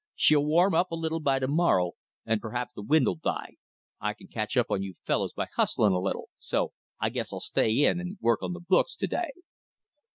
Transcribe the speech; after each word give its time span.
She'll 0.15 0.43
warm 0.47 0.73
up 0.73 0.89
a 0.89 0.95
little 0.95 1.19
by 1.19 1.37
to 1.37 1.47
morrow, 1.47 1.91
and 2.25 2.41
perhaps 2.41 2.73
the 2.73 2.81
wind'll 2.81 3.19
die. 3.23 3.57
I 3.99 4.15
can 4.15 4.29
catch 4.29 4.57
up 4.57 4.71
on 4.71 4.81
you 4.81 4.95
fellows 5.05 5.31
by 5.31 5.45
hustling 5.55 5.93
a 5.93 5.99
little, 5.99 6.29
so 6.39 6.73
I 6.99 7.09
guess 7.11 7.31
I'll 7.31 7.39
stay 7.39 7.71
in 7.85 7.99
and 7.99 8.17
work 8.19 8.41
on 8.41 8.53
the 8.53 8.61
books 8.61 8.95
to 8.95 9.05
day." 9.05 9.29